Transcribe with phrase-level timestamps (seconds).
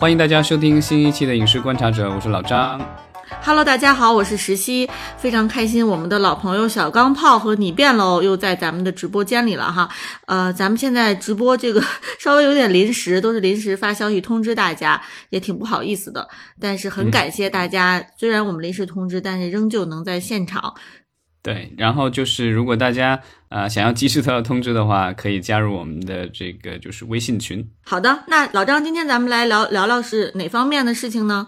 [0.00, 2.80] 欢迎大家收听新一期的《影视观察者》，我是老张。
[3.42, 4.88] Hello，大家好，我是石溪，
[5.18, 9.90] 非常开心，我们的老朋友小钢炮和你变喽，又在咱们的直播间里了哈。
[10.24, 11.84] 呃，咱们现在直播这个
[12.18, 14.98] 稍微有点临时，都是临时发消息通知大家，
[15.28, 16.26] 也挺不好意思的。
[16.58, 20.74] 但是很感谢大家，虽然我们临时通知，但是仍旧能在现场。
[21.42, 23.18] 对，然后就是如果大家
[23.48, 27.66] 呃想要及时得到通知的话，可以加入我们的这个就是微信群。
[27.82, 31.46] 好的，那老张，今天咱们来聊聊聊是哪方面的事情呢？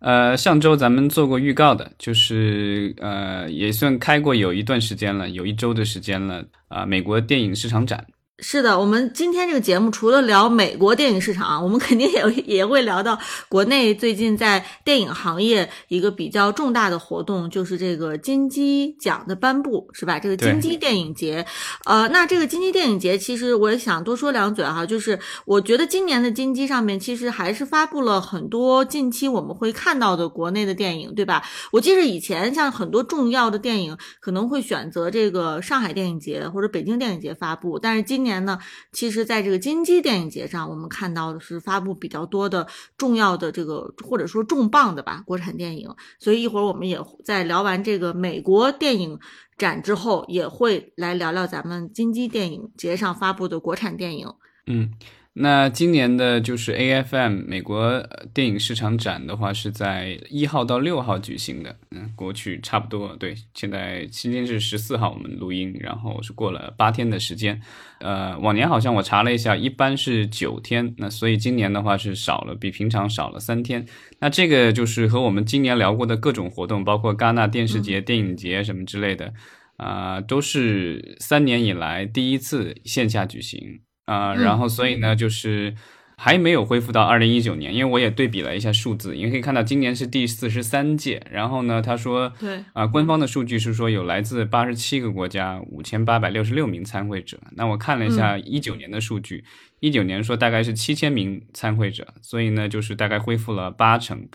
[0.00, 8.04] 呃，上周咱们做过预告的，就是呃也算开过有一段时间了，有一周的时间了啊，美国电影市场展。
[8.38, 13.16] 是的，我们今天这个节目除了聊美国电影市场，我们肯定也也会聊到
[13.48, 20.18] 国内最近在电影行业一个比较重大的活动，就是这个金鸡奖的颁布，是吧？
[20.18, 21.46] 这个金鸡电影节，
[21.84, 31.44] 呃，那这个金鸡电影节，其实我也想多说两嘴哈，就是我觉得今年的金鸡上面其实还是发布了很多近期我们会看到的国内的电影，对吧？
[31.70, 38.32] 我记得以前像很多重要的电影可能会选择这个上海电影节或者北京电影节发布，但是今今。
[38.32, 38.58] 年呢，
[38.92, 45.94] 其实在这个金鸡电影节上，我们看到的是发布比较多的重要的这个或者说重磅的吧国产电影。
[46.18, 49.18] 所以一会儿我们也在聊完这个美国电影
[49.58, 54.32] 展之后，也会来聊聊咱们金鸡电影节上发布的国产电影。
[54.66, 54.92] 嗯。
[55.34, 61.74] 那今年的就是 AFM 美国电影市场展的话，是在一号到六号举行的。
[61.90, 67.58] 嗯，过去差不多对，现在今天是十四号，我们录音，然后是过了八天的时间。
[68.00, 73.86] 呃，往年好像我查了一下，一般是九天，那所以今年的话是少了，比平常少了三天。
[74.18, 79.32] 那这个就是和我们今年聊过的各种活动，包括戛纳电视节、电影节什么之类的，
[79.78, 83.80] 啊，都是三年以来第一次线下举行。
[84.12, 85.74] 啊，然后所以呢，就是
[86.16, 91.22] 还没有恢复到二零一九年，因为我也对比了一下数字，因为可以看到今年是第四十三届。
[91.30, 97.38] 然后呢，他说，对啊，官方的数据是说有来自八十七个国家五千八百六十六名参会者。
[97.56, 99.44] 那我看了一下一九年的数据，
[99.80, 104.28] 一九年说大概是七千名参会者，所以呢，就是大概恢复了八成。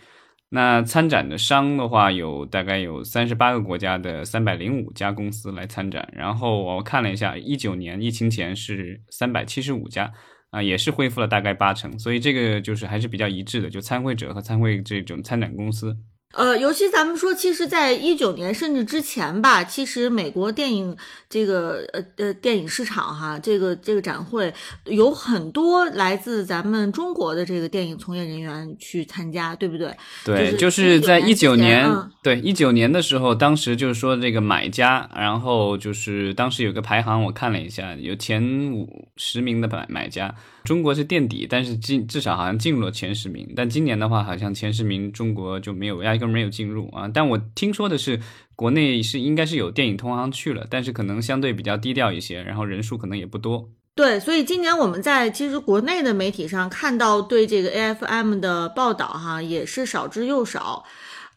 [0.49, 6.07] 那参展的商的话，有大概有三十八个国家的三百零五家公司来参展。
[6.13, 10.11] 然后我看了一下，一九年疫情前是三百七十五家，
[10.51, 11.99] 啊，也是恢复了大概八成。
[11.99, 15.97] 所以这个就是还是比较一致的，就参会者和参会这种参展公司。
[16.33, 20.95] 呃，尤其咱们说，其实，在一九年甚至之前吧，其实美国电影
[21.29, 24.53] 这个呃呃电影市场哈，这个这个展会
[24.85, 29.95] 有很多来自咱们中国的这个电影从业人员去参加，对不对？
[30.25, 31.89] 对，就是在一九年，
[32.21, 40.35] 对一九年的时候，当时就是说这个买家，然后就是当时有个排行，我看了一下，有前五十名的买买家。
[40.63, 43.53] 中国是垫底，但是进至少好像进入了前十名。
[43.55, 47.09] 但今年的话，好像前十名中国就没有，一个没有进入啊。
[47.13, 48.19] 但我听说的是，
[48.57, 53.69] 国内是应该是有电影同行去了，但是可能相对比较低调一些，然后人数可能也不多。
[53.95, 60.83] 对，所以今年我们在其实国内的媒体上看到对这个 AFM 的报道哈，也是少之又少。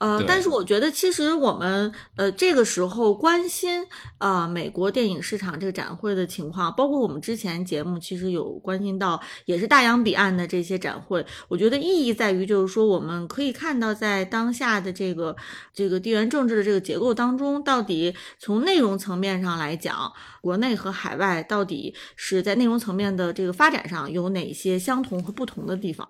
[0.01, 11.25] 呃，但是我觉得其实我们呃这个时候关心啊美国电影市场这个展会的情况，包括我们之前节目其实有关心到，也是大洋彼岸的这些展会。
[11.49, 15.37] 我觉得意义在于就是说，我们可以看到在当下的这个
[15.75, 26.09] 这个地缘政治的这个结构当中，到底从内容层面上来讲，国内和海外到底是在内容层面的这个发展上有哪些相同和不同的地方。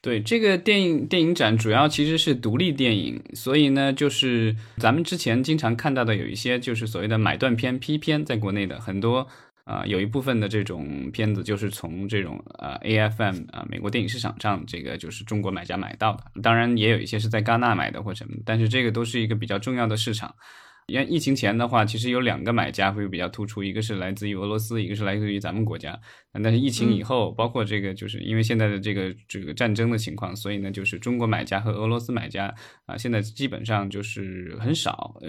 [0.00, 9.26] 对这个电影电影展，主要其实是独立电影，所以呢，就是咱们之前经常看到的有一些就是所谓的买断片、批片，在国内的很多
[9.64, 20.32] 啊，有一部分的这种片子就是从这种呃 AFM 啊美国电影市场上，这个就是中国买家买到的，当然也有一些是在戛纳买的或什么，但是这个都是一个比较重要的市场。
[20.88, 26.00] 因为疫情前的话，其实有两个买家会比较突出，一个是来自于俄罗斯，一个是来自于咱们国家。
[26.42, 32.54] 但是疫情以后，包括这个，就是因为现在的这个这个战争的情况，所以呢，就是中国买家和俄罗斯买家
[32.86, 35.14] 啊，现在基本上就是很少。
[35.20, 35.28] 呃，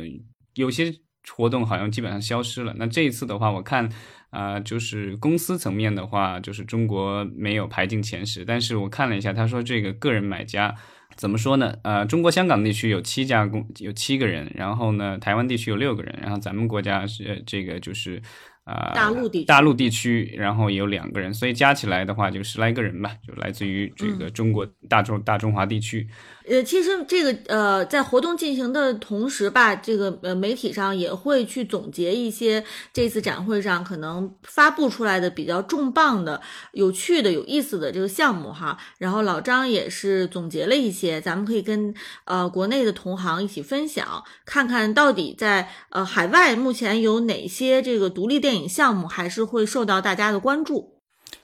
[0.56, 0.94] 有些
[1.30, 2.74] 活动好像基本上消失了。
[2.78, 3.90] 那这一次的话，我看
[4.30, 10.74] 啊，就是公司层面的话，就是中国没有排进前十，但是我看了一下，他说这个个人买家。
[11.20, 11.76] 怎么说呢？
[11.84, 18.22] 呃，中国香港地区有七家公，有七个人，然后呢，台湾地区有六个人，然后咱们国家是这个就是
[18.64, 26.08] 啊，大陆地大陆地区，然后有两个人，所以加起来的话就十来个人吧，就来自于这个中国大中大中华地区。
[26.50, 36.42] 呃，其实这个呃，在活动进行的同时吧，这个呃媒体上也会去总结一些这次展会上可能发布出来的比较重磅的、
[36.72, 38.80] 有趣的、有意思的这个项目哈。
[38.98, 41.94] 然后老张也是总结了一些，咱们可以跟
[42.26, 50.96] 呃国内的同行一起分享，看看到底在呃海外目前有哪些这个独立电影项目还是会受到大家的关注。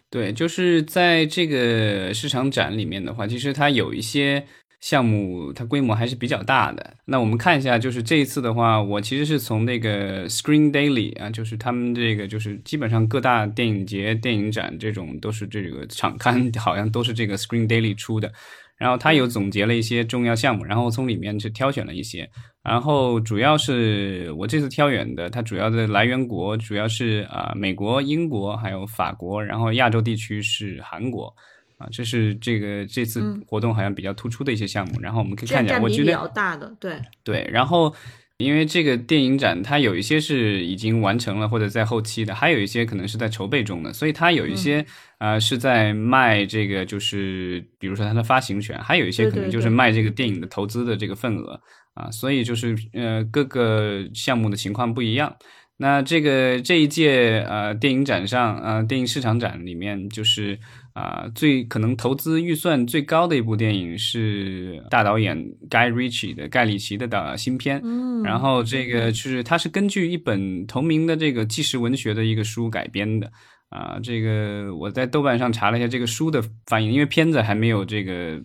[0.10, 4.48] 对，就是在这个市场展里面的话，其实它有一些。
[4.86, 6.94] 项目它规模还是比较大的。
[7.06, 18.32] 那我们看一下，就是这一次的话，我其实是从那个 Screen Daily 啊，就是他们这个就是基本上各大电影节、电影展这种都是这个场刊， 好像都是这个 Screen Daily 出的。
[18.78, 22.30] 然后他有总结了一些重要项目，然后从里面去挑选了一些。
[22.62, 31.34] 然后主要是我这次挑选的，它主要的来源国主要是啊美国、英国还有法国，然后亚洲地区是韩国。
[31.78, 37.50] 啊，这是这个这次活动好像比较突出的一些项目，然后我们可以看一下，我觉得比较大的，对对。
[37.52, 37.94] 然后
[38.38, 44.86] 因为这个电影展，它有一些是已经完成了或者在后期的，还有一些可能是在筹备中的，所以它有一些
[45.18, 51.60] 啊是在卖这个，就是比如说它的发行权，还有一些可能就是卖这个电影的投资的这个份额
[51.94, 55.36] 啊，所以就是呃各个项目的情况不一样。
[55.78, 60.58] 那这个这一届呃电影展上，呃电影市场展里面就是。
[60.96, 65.38] 啊，最可能投资预算最高的一部电影是大导演
[65.70, 73.30] Guy Ritchie 的盖里奇的导新片，嗯，然后这个就是它是根据一本同名的这个纪实文学的一个书改编的，
[73.68, 78.42] 啊，这个我在豆瓣上查了一下这个书的翻译，因为片子还没有这个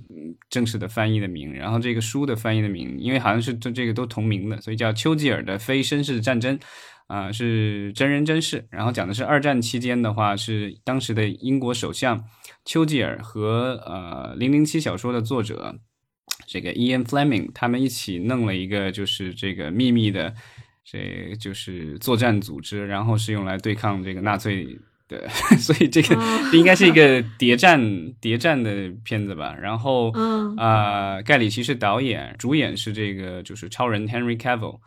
[0.49, 6.59] 正式的翻译的名，然后这个书的翻译的名，因为好像是这这个都同名的，所以叫丘吉尔的非绅士战争。
[7.11, 12.25] 啊，是真人真事，然后讲的是二战期间的话，是当时的英国首相
[12.65, 15.75] 丘吉尔和呃《零零七》小说的作者
[16.47, 20.33] 这个 Ian Fleming 他们一起弄了一个就是这个秘密的，
[20.85, 24.79] 这就是作战组织，然后是用来对抗这个纳粹
[25.09, 25.29] 的，
[25.59, 26.17] 所以这个
[26.53, 29.53] 应该是一个谍战谍战的片子吧。
[29.61, 30.13] 然后
[30.57, 34.79] 啊，盖里奇是导演，主演是这个就是超人 Henry Cavill。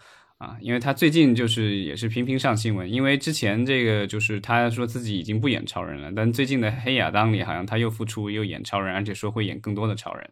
[0.44, 10.30] 啊，因为他最近就是也是频频上新闻，因为之前这个就是他说自己已经不演超人了，但最近的黑亚当里好像他又复出又演超人，而且说会演更多的超人，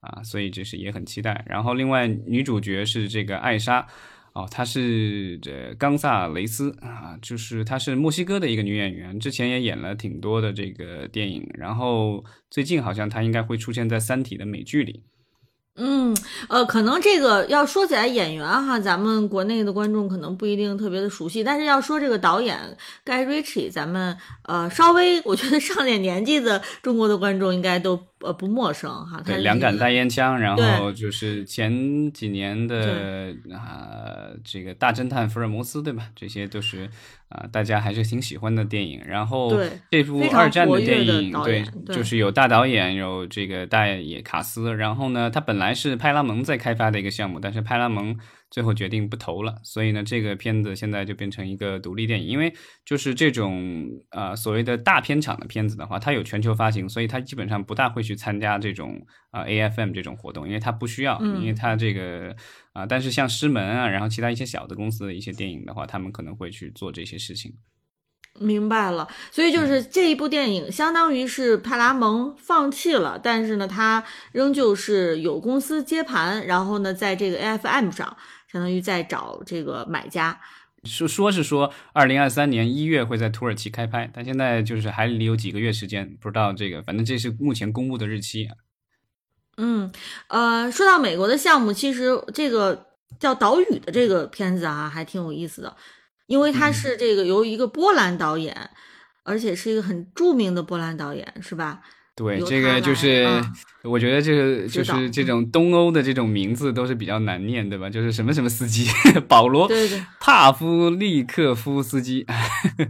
[0.00, 1.44] 啊，所以就是也很期待。
[1.48, 3.86] 然后另外女主角是这个艾莎，
[4.32, 15.04] 哦，她是这冈萨雷斯啊，就是她是墨西哥的一个女演员，之前也演了挺多的这个电影，然后最近好像她应该会出现在《三体》的美剧里。
[15.76, 16.16] 嗯，
[16.48, 27.98] 呃，可能这个要说起来演员哈，咱们国内的观众可能不一定特别的熟悉，但是要说这个导演 Guy Ritchie，咱们呃稍微我觉得上点年纪的中国的观众应该都。
[28.20, 29.20] 呃，不陌生哈。
[29.24, 36.08] 对，两杆大烟枪，然后就是前几年的啊，这个大侦探福尔摩斯，对吧？
[36.16, 36.88] 这些都是
[37.28, 39.02] 啊，大家还是挺喜欢的电影。
[39.06, 39.50] 然后
[39.90, 44.74] 这部二战的电影，对，就是有大导演，有这个大野卡斯。
[44.74, 48.16] 然后呢，他本来是派拉蒙在开发的一个项目，但是派拉蒙。
[48.54, 52.28] 最后决定不投了，所以呢，这个片子现在就变成一个独立电影。
[52.28, 52.54] 因为
[52.84, 62.36] 就是这种呃所谓的大片场的片子的话，它有全球发行，所以它基本上不大会去参加这种啊 AFM 这种活动，因为它不需要，因为它这个
[62.72, 67.54] 啊，但是像狮门啊，然后其他一些小的公司的一些电影的话，他们可能会去做这些事情。
[68.38, 78.16] 明白了，所以就是这一部电影相当于是派拉蒙放弃了，但是呢，它仍旧是有公司接盘，然后呢，在这个 AFM 上。
[78.54, 80.40] 相当于在找这个买家，
[80.84, 88.48] 说说是说，二零二三年一月会在土耳其开拍，但现在就是还离有几个月时间，不知道这个，反正这是目前公布的日期。
[89.56, 89.90] 嗯，
[90.28, 92.86] 呃，说到美国的项目，其实这个
[93.18, 95.76] 叫《岛屿》的这个片子啊，还挺有意思的，
[96.26, 98.70] 因为它是这个由一个波兰导演，
[99.24, 101.80] 而且是一个很著名的波兰导演，是吧？
[102.14, 103.26] 对，这个就是。
[103.84, 107.90] 我觉得这个就是这种东欧的这种名字都是比较难念，对吧？
[107.90, 108.86] 就是什么什么斯基，
[109.28, 109.70] 保罗
[110.18, 112.24] 帕夫利克夫斯基，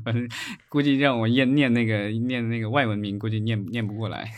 [0.05, 0.29] 反正
[0.69, 4.31] 估计让我念念那个念那个外文名，估计念念不过来。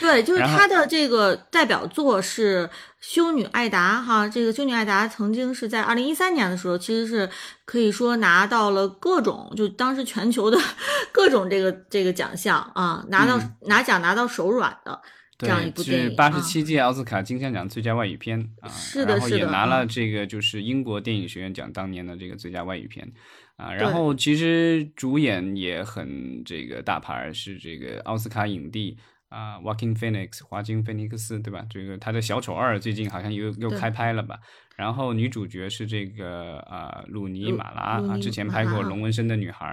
[0.00, 2.66] 对，就是他的这个代表作是
[3.00, 7.30] 《修女艾达》哈，这个《修女艾达》曾经是在二零一三年的时候，其实是
[7.64, 10.58] 可以说拿到了各种，就当时全球的
[11.12, 15.00] 各种这个这个奖项啊，拿到拿奖拿到手软的。
[15.36, 23.12] 这样一部电影，是八十七届奥斯卡金像奖最佳外语片啊，是的，然后也拿了这个就是英国电影学院奖当年的这个最佳外语片
[23.56, 28.96] 啊，然后其实主演也很这个大牌，是这个奥斯卡影帝
[29.28, 31.64] 啊，Walking Phoenix，华金菲尼克斯，对吧？
[31.68, 34.38] 这个他的小丑二最近好像又又开拍了吧？
[34.76, 39.66] 然后女主角是这个啊，鲁尼马拉啊，之前拍过《龙纹身的女孩》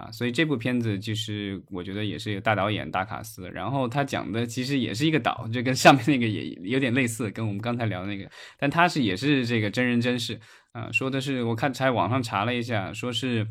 [0.00, 3.50] 啊，所以这部片子其实我觉得也是一个大导演大卡司。
[3.50, 10.40] 然后他讲的其实也是一个岛，就跟上面那个也有点类似，跟我们刚才聊的那个，但他是也是这个真人真事
[10.72, 13.46] 啊，说的是我看才网上查了一下，说是。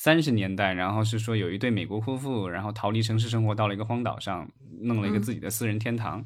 [0.00, 4.48] 三十年代，然后是说有一对美国夫妇，然后逃离城市生活，到了一个荒岛上，
[4.82, 6.24] 弄了一个自己的私人天堂，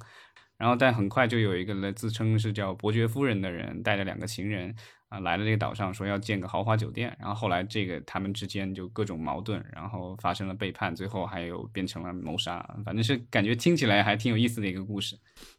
[0.59, 4.77] 然后但很快就有一个自称是叫伯爵夫人的人，带着两个情人。
[5.13, 15.15] 啊，来了这个岛上，说要建个豪华酒店，然后后来这个他们之间就各种矛盾，然后发生了背叛，最后还有变成了谋杀，反正是感觉听起来还挺有意思的一个故事。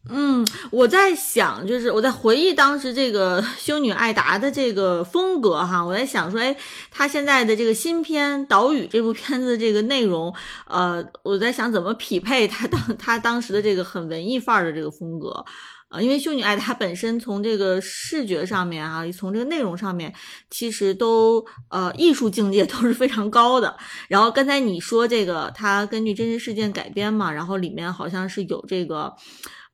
[0.08, 6.56] 嗯，我在想，就是我在回忆当时这个修女艾达的这个风格哈，我在想说，哎，
[6.90, 10.34] 她现在的这个新片《岛屿》这部片子这个内容，
[10.66, 15.44] 呃，我在想怎么匹配她当她当时的这个很文艺范儿的这个风格。
[15.94, 20.12] 啊，因为《修女爱》它本身从这个视觉上面啊，从这个内容上面，
[20.50, 23.76] 其实都呃艺术境界 都是非常高的。
[24.08, 29.14] 然后刚才你说这个，它根据真实事件改编嘛，然后里面好像是有这个。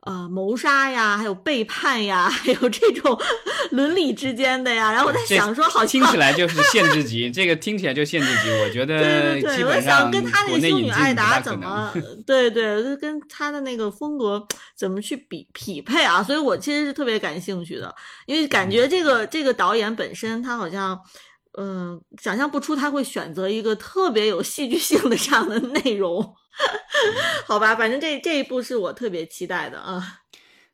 [0.03, 3.21] 呃，谋杀呀，还有背叛呀， 还有这种
[3.71, 4.91] 伦理之间的呀。
[4.91, 8.51] 然后我在想说，好听起来就是限制级，这个听起来就限制级。
[8.63, 11.93] 我觉得基本上跟他那个修女艾达怎么，
[12.27, 16.23] 对对，跟他的那个风格怎么去比匹配啊？
[16.23, 20.93] 所以我其实是特别感兴趣的，因为感觉这个这个导演本身他好像。
[20.93, 21.01] 嗯，
[22.21, 26.35] 想象不出他会选择一个特别有戏剧性的这样的内容，
[27.47, 27.75] 好吧？
[27.75, 30.21] 反正这这一部是我特别期待的啊。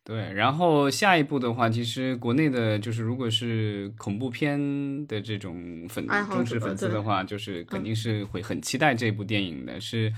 [0.04, 10.12] 对，然后下一部的话，其实国内的就是如果是恐怖片的这种粉忠实粉丝的话，就是肯定是会很期待这部电影的，是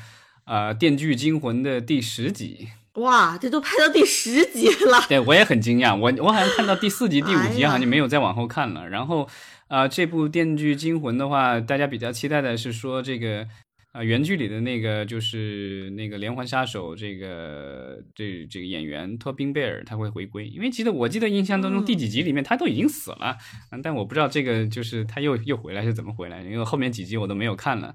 [0.45, 2.69] 啊，《电锯惊魂》的第十集。
[2.99, 5.00] 哇，这都拍到第十集了。
[5.09, 8.88] 对，我也很惊讶，我我好像看到第四集、第五集，好像就没有再往后看了。
[8.88, 9.28] 然后。
[9.69, 13.47] 啊，这部《电锯惊魂》的话，大家比较期待的是说这个
[13.93, 23.37] 啊，原剧里的那个就是那个连环杀手，这个这这个演员托宾贝尔他会回归，因为记得我记得印象当中第几集里面他都已经死了，
[23.83, 27.95] 但我不知道这个就是他又又回来是怎么回来，因为后面几集我都没有看了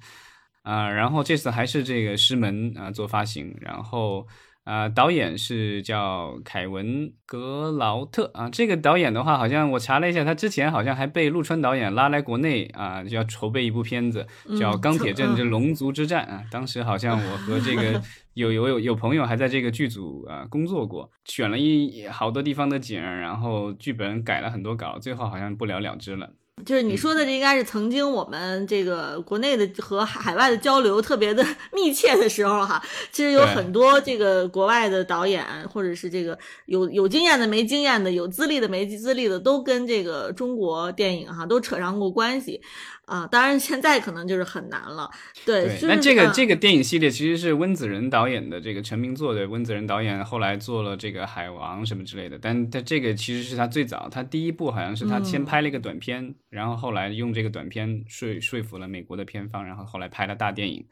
[0.61, 0.87] 啊。
[0.87, 4.27] 然后这次还是这个师门啊做发行，然后。
[4.63, 6.85] 啊，导演是叫凯文·
[7.25, 8.49] 格劳特啊。
[8.49, 14.25] 这个导演的话，好像我查了一下，他之前好像还被陆川导演拉来国内啊，就要筹备一部片子，
[14.57, 16.43] 叫《钢铁镇之龙族之战》啊。
[16.49, 18.01] 当时好像我和这个
[18.35, 26.31] 有有有有朋友还在这个剧组啊工作过，选了一好多地方的景，然后剧本改了很多稿，最后好像不了了之了。
[26.65, 32.81] 就是你说的，这应该是曾经我们这个国内的和海外的交流特别的 密切的时候哈。
[33.11, 42.61] 其实有很多这个国外的导演，或者是这个有有经验的、没经验的、有资历的、没资历的，都跟这个中国电影哈都扯上过关系。
[43.05, 45.09] 啊，当然现在可能就是很难了。
[45.45, 49.33] 对，那这个这个电影系列其实是温子仁导演的这个成名作。
[49.33, 60.85] 对，温子仁导演后来做了这个《海王》什么之类的，但他这个其实是他最早，他第一部好像是他先拍了一个短片，然后后来用这个短片说说服了美国的片方，然后后来拍了大电影。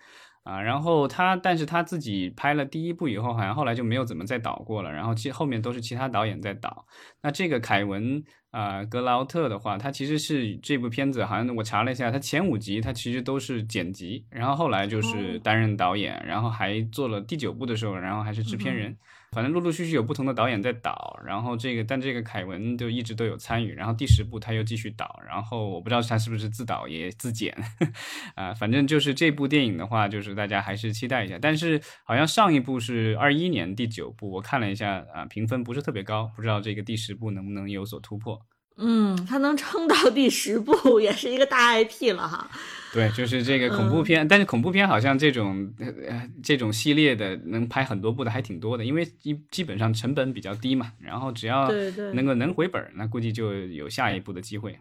[0.44, 4.92] 啊，然后他，但是他自己拍了第一部以后，好像后来就没有怎么再导过了。
[4.92, 6.86] 然后其后面都是其他导演在导。
[7.22, 18.98] 那这个凯文啊格劳特的话，他其实是这部片子，好像我查了一下，他前五集他其实都是剪辑，然后后来就是担任导演，然后还做了第九部的时候，然后还是制片人。
[19.34, 27.56] 反正陆陆续续有不同的导演在导，然后这个但这个凯文就一直都有参与，然后第十部他又继续导，然后我不知道他是不是自导也自剪，
[28.36, 31.40] 啊，反正就是这部电影的话，就是大家还是期待一下。
[31.42, 38.46] 但是好像上一部是二一年第九部，我看了一下啊，评分不是特别高，不知道这个第十部能不能有所突破。
[38.78, 42.50] 嗯，它能撑到第十部也是一个大 IP 了哈。
[42.94, 51.72] 对，就是这个恐怖片，但是恐怖片好像这种呃这种系列的能拍很多部的还挺多的，因为基基本上成本比较低嘛，然后只要
[52.14, 54.78] 能够能回本，那估计就有下一步的机会。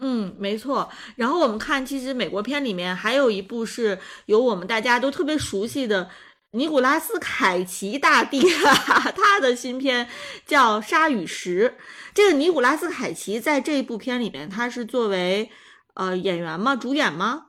[0.00, 0.90] 嗯，没错。
[1.14, 6.08] 然后我们看，其实美国片里面还有一部是有我们大家都特别熟悉的。
[6.54, 8.40] 尼古拉斯凯奇大帝，
[9.16, 10.06] 他的新片
[10.46, 11.74] 叫《鲨与石》。
[12.14, 15.50] 这个尼古拉斯凯奇在这一部片里面，他是作为
[15.94, 16.76] 呃演员吗？
[16.76, 17.46] 主演吗？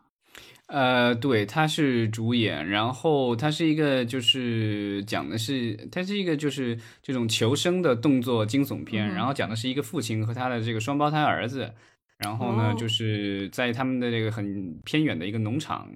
[0.66, 2.68] 呃，对，他是主演。
[2.68, 9.08] 然后他是一个，就是讲的是，他是一个就是这种求生的动作惊悚片。
[9.08, 11.72] 然后讲的是一个父亲和他的这个双胞胎儿子，
[12.18, 15.88] 然后呢，就是在他们的这个很偏远的一个农场。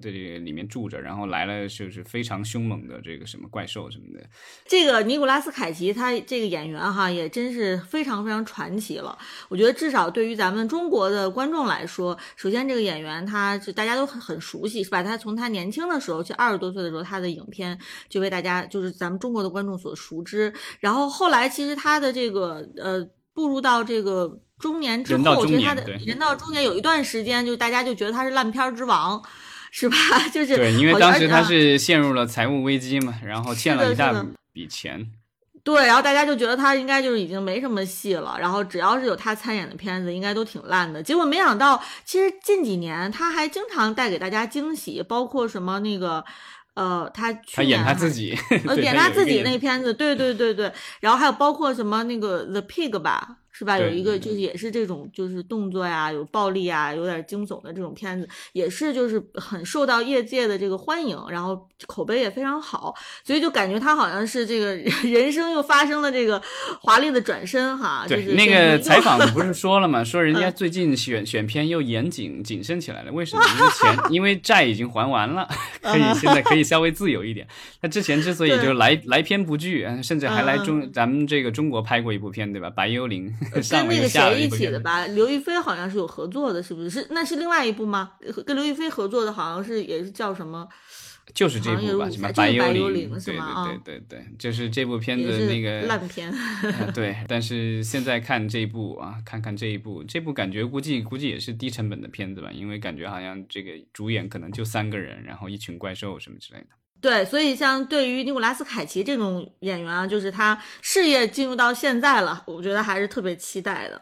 [0.00, 4.24] 这个里面住着，然后来了就是非常凶猛的这个什么怪兽什么的。
[4.66, 9.18] 这个尼古拉斯凯奇他这个演员哈也真是非常非常传奇了。
[9.48, 15.02] 我觉得至少对于咱们中国的观众来说，首先这个演员他是大家都很很熟悉，是吧？
[15.02, 17.76] 他从他年轻的时候，就二十多岁的时候，他的影片
[18.08, 20.54] 就被大家就是咱们中国的观众所熟知。
[20.78, 23.04] 然后后来其实他的这个呃
[23.34, 29.20] 步入到这个中年之后，其实他的人到中年有一段时间，就大家就觉得他是烂片之王。
[29.70, 29.96] 是吧？
[30.32, 35.06] 就是对，因为当时他是陷入了财务危机嘛，然后欠了一大笔钱。
[35.62, 41.02] 对，然后大家就觉得他应该就是已经没什么戏了，然后只要是有他参演的片子，应该都挺烂的。
[41.02, 46.24] 结果没想到，其实近几年他还经常带给大家惊喜，包括什么那个，
[46.74, 48.34] 呃，他他演他自己，
[48.66, 50.72] 呃，演他自己那片子，对对对对。
[51.00, 53.36] 然后还有包括什么那个 The Pig 吧。
[53.60, 53.78] 是吧？
[53.78, 64.74] 有一个就是也是这种就是动作呀，有暴力啊，有点惊悚的这种片子，也是就是很受到业界的这个欢迎，然后口碑也非常好，所以就感觉他好像是这个
[65.04, 66.40] 人生又发生了这个
[66.80, 68.06] 华丽的转身哈。
[68.08, 70.02] 对，那个采访不是 说了吗？
[70.02, 73.42] 说人家最近选选片又严谨谨慎起来了，为什么？
[73.44, 75.46] 因为钱，因为债已经还完了，
[75.82, 77.46] 可以 现在可以稍微自由一点。
[77.82, 82.70] 他之前之所以就来来片不拒，甚至还来中咱们这个中国拍过一部片，对吧？
[82.70, 83.30] 白幽灵。
[83.50, 85.06] 跟那个谁一起的吧？
[85.08, 86.90] 刘亦菲好像是有合作的，是不是？
[86.90, 88.12] 是那是另外一部吗？
[88.46, 90.68] 跟刘亦菲合作的好像是也是叫什么？
[91.32, 93.64] 就是这部吧，什么白幽灵是吗？
[93.64, 96.32] 对对对对，就是这部片子那个烂片。
[96.92, 106.66] 对，但是现在看这一部啊，看看这一部，这部感觉估计估计也是低成本的片子吧，因为感觉好像这个主演可能就三个人，然后一群怪兽什么之类的。
[107.00, 114.00] 对，所以像对于尼古拉斯凯奇这种演员啊，就是他事业进入到现在了，我觉得还是特别期待的。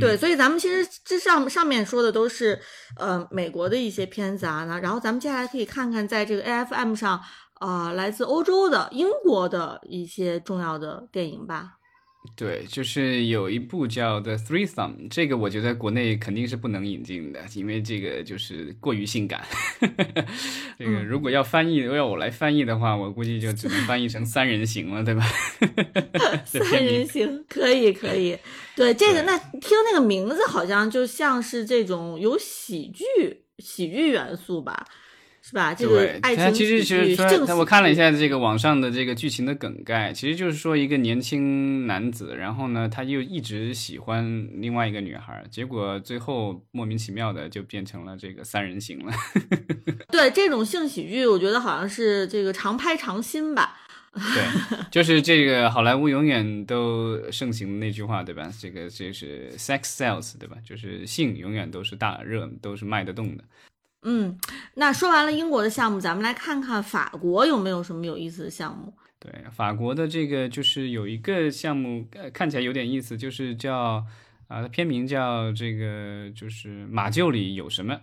[0.00, 2.60] 对，所以咱们其实这上上面说的都是
[2.98, 7.20] 呃美国的一些片子啊，然后咱们接下来可以看看在这个 A F M 上
[7.54, 11.74] 啊，来自欧洲的、英国的一些重要的电影吧。
[12.34, 19.44] 对，就是有一部叫《The Three Thumb》，这个我觉得国内肯定是不能引进的，因为这个就是过于性感。
[20.78, 25.24] 这个如果要翻译，要我来翻译的话，我估计就只能翻译成“三人行”了，对吧？
[26.44, 28.36] 三人行可以，可以。
[28.74, 33.04] 对这个，那听那个名字好像就像是这种有喜剧、
[33.58, 34.86] 喜剧元素吧。
[35.48, 35.72] 是吧？
[35.72, 49.12] 这个爱情其实其实我看了一下这个网上的这个剧情的梗概，其实就是说一个年轻男子，然后呢，他又一直喜欢另外一个女孩，结果最后莫名其妙的就变成了这个三人行了。
[50.10, 53.78] 对这种性喜剧，我觉得好像是这个常拍常新吧。
[54.12, 58.50] 对，就是这个好莱坞永远都盛行的那句话，对吧？
[58.60, 60.56] 这个这是 sex sells，对吧？
[60.64, 63.44] 就是性永远都是大热，都是卖得动的。
[64.08, 64.38] 嗯，
[64.74, 68.94] 那说完了英国的项目，咱们来看看法国有没有什么有意思的项目。
[69.18, 74.06] 对，法国的这个就是有一个项目，呃看起来有点意思，就是叫
[74.46, 78.00] 啊，它片名叫这个就是马厩里有什么。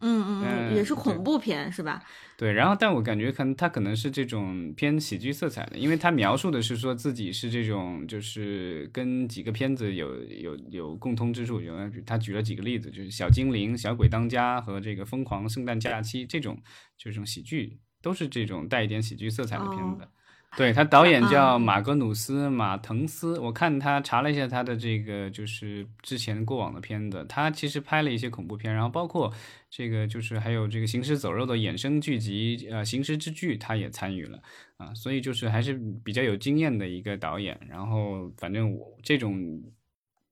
[0.00, 2.02] 嗯嗯嗯，也是恐怖片是吧？
[2.36, 16.56] 对，然后但我感觉可能他可能是这种偏喜剧色彩的，因为他描述的是说自己是这种，就是跟几个片子有有有共通之处，有他举了几个例子，就是小精灵、小鬼当家和这个疯狂圣诞假期这种，
[16.96, 20.08] 就这种喜剧都是这种带一点喜剧色彩的片子。
[20.54, 29.32] 对他导演叫马格努斯·马滕斯，我看他查了一下他的这个就是之前过往的片子，他其实拍了一些恐怖片，然后包括
[29.70, 34.38] 这个就是还有这个行尸走肉的衍生剧集，呃，行尸之剧他也参与了
[34.76, 37.58] 啊，所以就是还是比较有经验的一个导演。
[37.66, 39.62] 然后反正我这种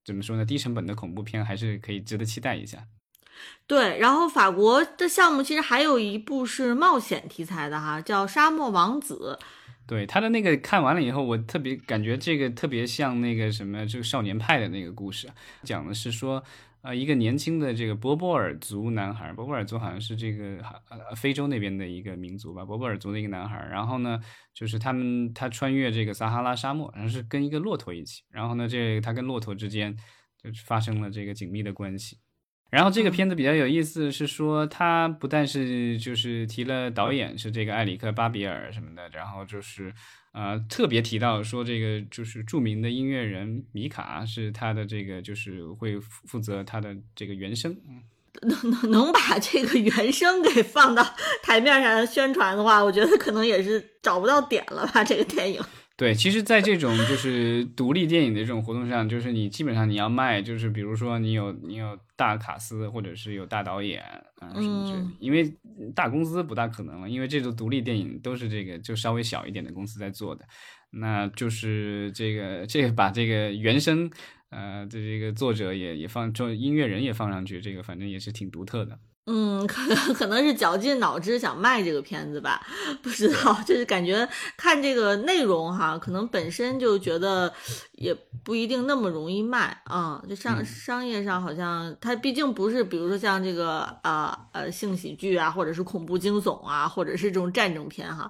[0.05, 2.85] 怎么说呢，低成本的恐怖片还是可以值得期待一下。
[3.67, 9.39] 对，然后法国的项目其实还有一部是冒险题材的哈，叫《沙漠王子》。
[9.91, 15.29] 对他的那个看完了以后，我特别感觉这个特别像那个什么，这个少年派的那个故事，
[15.65, 16.41] 讲的是说，
[16.83, 24.21] 呃，一个年轻的这个博波尔族男孩，博波尔族好像是这个呃非洲那边的一个民族吧，博波尔族的一个男孩，然后呢，
[24.55, 29.97] 就是他们他穿越这个撒哈拉沙漠，然后是跟一个骆驼一起，然后呢，这他跟骆驼之间
[30.41, 32.19] 就发生了这个紧密的关系。
[32.71, 39.93] 然后这个片子比较有意思，是说他不但是就是提了导演是这个埃里克巴比尔什么的，然后就是
[40.33, 47.77] 呃特别提到说这个就是著名的音乐人米卡是他的这个就是会负责他的这个原声。
[48.43, 51.05] 能能能把这个原声给放到
[51.43, 55.61] 台面上宣传的话，我觉得可能也是找不到点了吧，这个电影。
[56.01, 64.01] 对，其实，在这种就是独立电影的这种活动上，就是你基本上你要卖，就是比如说你有你有大卡司，或者是有大导演
[64.39, 65.55] 啊什么之类的，因为
[65.95, 70.43] 大公司不大可能了，因为这种独立电影都是这个就稍微小一点的公司在做的，
[70.93, 74.11] 那就是这个这个把这个原声
[74.49, 78.99] 呃的这个作者也也放，就音乐人也放上去，这个反正也是挺独特的。
[79.27, 82.67] 嗯，可能可能是绞尽脑汁想卖这个片子吧，
[83.03, 87.53] 不知道， 就是感觉看这个内容哈，可能本身就觉得
[87.93, 98.29] 也不一定那么容易卖啊，就商商业上好像它毕竟不是，比如说像这个啊呃性喜剧啊，或者是恐怖惊悚啊，或者是这种战争片哈。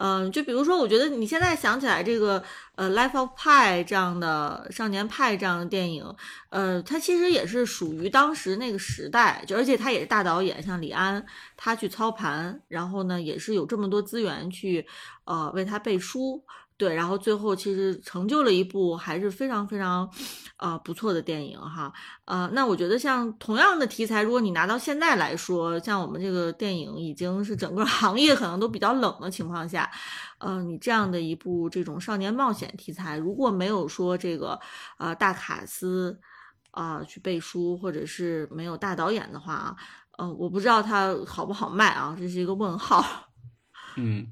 [0.00, 2.42] 嗯，就比如说，我觉得你现在想起来这个
[2.76, 6.14] 呃《Life of Pi》这样的《少年派》这样的电影，
[6.50, 11.24] 呃，它其实也是属于当时那个时代，就而且他也是大导演，像李安
[11.56, 14.86] 他去操盘，然后呢也是有这么多资源去
[15.24, 16.44] 呃为他背书。
[16.78, 20.08] 对，然后最后其实成就了一部还是非常非常，
[20.58, 21.92] 呃不错的电影哈，
[22.24, 29.90] 呃，那我觉得像同样的题材，如果你拿到现在来说，像我们这个电影已经是整个行业可能都比较冷的情况下，
[30.38, 34.56] 呃，你这样的一部这种少年冒险题材，如果没有说这个
[34.98, 36.20] 呃大卡司
[36.70, 39.76] 啊去背书，或者是没有大导演的话啊，
[40.18, 43.04] 呃，我不知道它好不好卖啊，这是一个问号。
[43.98, 44.28] 嗯。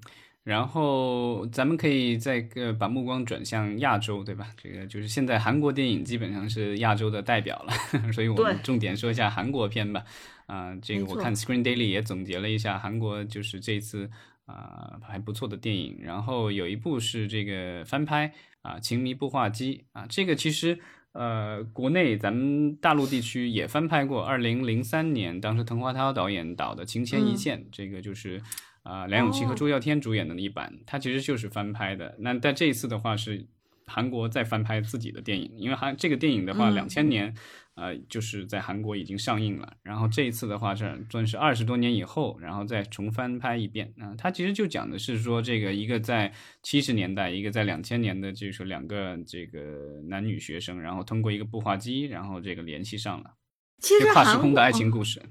[0.47, 4.47] 然后咱们可以再个把目光转向亚洲，对吧？
[4.57, 7.73] 这个就是现在韩国电影基本上是亚洲的代表了，
[8.15, 10.05] 所以我们重点说一下韩国片吧。
[10.47, 14.09] 啊，这个我看 Screen Daily 也总结了一下韩国就是这次
[14.45, 18.33] 啊还不错的电影，然后有一部是这个翻拍
[18.63, 20.79] 啊《情迷步话机》啊，这个其实
[21.11, 28.41] 呃国内咱们大陆地区也翻拍过，二零零三年当时滕华涛导演导的《情牵一线》，这个就是。
[28.87, 32.15] 啊，梁咏琪和朱孝天主演的那一版，它其实就是翻拍的。
[32.21, 33.45] 那但这一次的话是
[33.85, 37.35] 韩国再翻拍自己的电影，因为韩这个电影的话，两千年
[37.75, 39.77] 呃就是在韩国已经上映了。
[39.83, 43.93] 然后这一次的话是算是二十多年以后，然后再重翻拍一遍。
[43.99, 53.35] 啊，它其实就讲的是说，这个一个在七十年代，一个在两千年的，就是两个这个男女学生，然后通过一个步话机，然后这个联系上了，
[53.81, 55.23] 其实跨时空的爱情故事。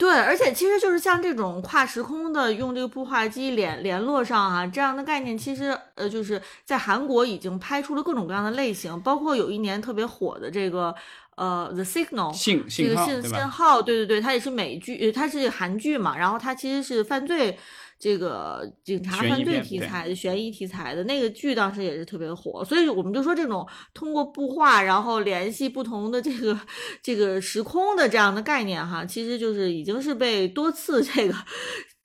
[0.00, 10.94] 对，而且其实就是像这种跨时空的用这个步话机联联络上啊，这样的概念，其实呃就是在韩国已经拍出了各种各样的类型，包括有一年特别火的这个
[11.34, 12.32] 呃 The Signal，
[12.74, 17.58] 这个信信号，对对对，它也是美剧，它是韩剧嘛，然后它其实是犯罪。
[18.00, 26.58] 这个警察犯罪题材的悬疑题材的那个剧当时也是特别火，所以我们就说这种通过布画然后联系不同的这个
[27.02, 31.34] 这个时空的这样的概念哈，其实就是已经是被多次 这个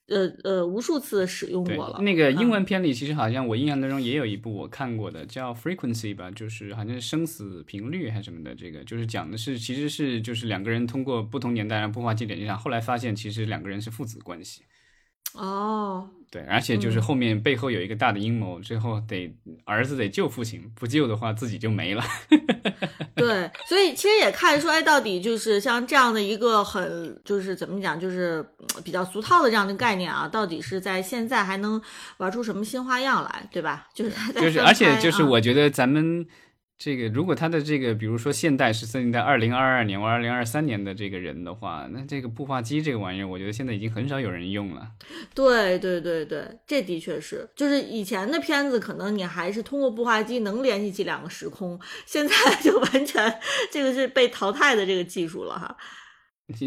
[0.10, 2.02] 呃呃无数次使用过了。
[2.02, 14.62] 那个英文片里其实好像我印象当中也有一部我看过的叫 Frequency 吧，就是好像是生死频率还是什么的，这个就是讲的是其实是就是两个人通过不同年代让布画机联系上，后来发现其实两个人是父子关系。
[15.36, 22.04] 哦，对，而且就是后面背后有一个大的阴谋，最后得儿子得救父亲，不救的话自己就没了。
[23.16, 28.46] 对，所以其实也看出来，到底就是像这样的一个很就是怎么讲，就是
[28.84, 31.82] 比较俗套的这样的概念啊，到底是在现在还能
[32.18, 33.88] 玩出什么新花样来，对吧？
[33.94, 36.26] 就是就是，而且就是我觉得咱们。
[36.78, 44.86] 这个如果他的这个，比如说现代是设定在二零二二年或二零二三年的这个人的话，那这个步话机这个玩意儿，我觉得现在已经很少有人用了。
[45.34, 53.40] 对对对对，这的确是，就是以前的片子可能你还是通过步话机能联系起两个时空， 现在就完全
[53.72, 55.78] 这个是被淘汰的这个技术了哈。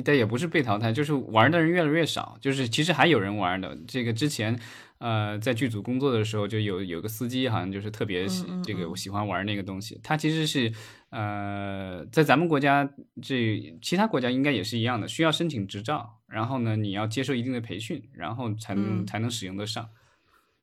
[0.05, 3.77] 但也不是被淘汰，就是玩的人越来越少，就是其实还有人玩的。
[3.87, 4.59] 这个之前。
[4.99, 10.01] 呃，在剧组工作的时候，就有有个司机，好像就是特别喜这个我喜欢玩那个东西。
[10.03, 10.73] 他其实是
[11.11, 12.89] 呃，在咱们国家
[13.23, 19.89] 这其他国家应该也是一样的，需要申请执照，然后呢，你要接受一定的培训，然后才能才能使用得上。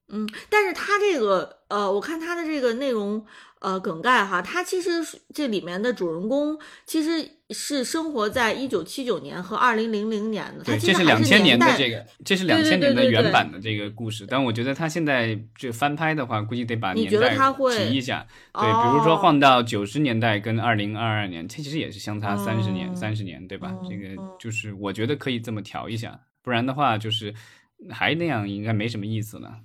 [0.09, 3.25] 嗯，但是他这个呃，我看他的这个内容。
[3.59, 4.91] 呃，梗概哈，他其实
[5.33, 14.27] 这里面的主人公其实是生活在一九七九年和二零零零年的，对，这是两千年的这个，这是两千年的原版的这个故事。
[14.29, 17.35] 但我觉得他现在这翻拍的话，估计得把年代
[17.75, 23.73] 提一下，对，比如说换到九十年代跟二零二二年，这其实也是相差三十年，三十年，对吧？
[23.89, 27.33] 这个就是我觉得可以这么调一下，不然的话就是
[27.89, 29.61] 还那样，应该没什么意思了。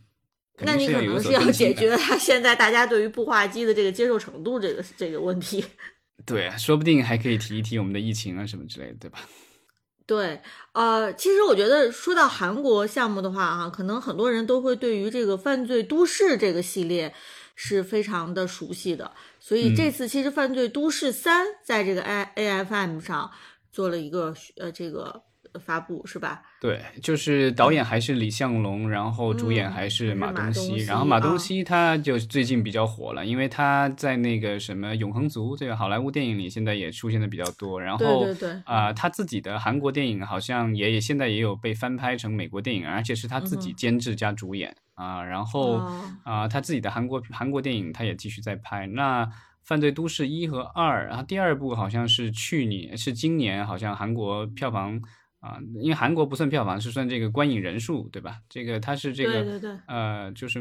[0.62, 5.64] 那你可能是要解决他现在大家对于步话机的这个接受程度这个这个问题。
[6.26, 9.20] 对，说不定还可以提一提我们的疫情啊什么之类的，对吧？
[10.06, 10.40] 对，
[10.72, 17.14] 呃，其实我觉得说到韩国项目的话，啊，可能很多人都会对于这个犯罪都市这个系列。
[17.62, 19.12] 是非常的熟悉的。
[19.38, 23.30] 所以这次其实《犯罪都市三》在这个 A A F M 上
[23.70, 25.22] 做了一个呃这个。
[25.58, 26.42] 发布是吧？
[26.60, 30.76] 对，就是导演还是李相龙，然后主演还是马东锡。
[30.84, 37.80] 然后马东锡他就最近比较火了，因为他在那个什么《永恒族》这个好莱坞电影里现在也出现的比较多。
[37.80, 45.24] 然后对对对，啊，他自己的韩国电影好像也现在也有被翻拍成美国电影，而且是他自己监制加主演啊。
[45.24, 45.82] 然后
[46.24, 48.86] 啊，他自己的韩国韩国电影他也继续在拍。
[48.86, 49.24] 那
[49.64, 55.00] 《犯罪都市一》和二，然后第二部好像是去年是今年，好像韩国票房。
[55.40, 58.40] 啊，因为韩国不算票房，是算这个观影人数，对吧？
[58.48, 60.60] 这个它是这个，对对对，呃，就是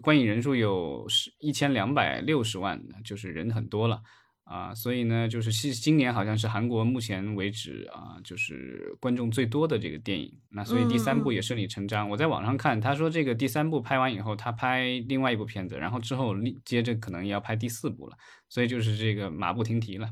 [0.00, 4.00] 观影人数有是一千两百六十万，就是人很多了
[4.44, 4.72] 啊。
[4.72, 10.32] 所以呢，就是今今年好像是韩国目前为止啊，就是观众最多的这个电影。
[10.50, 12.08] 那所以第三部也顺理成章。
[12.08, 18.16] 我在网上看，他说这个第三部拍完以后，他拍另外一部片子，然后之后接着可能要拍第四部了。
[18.48, 20.08] 所以就是这个马不停蹄了。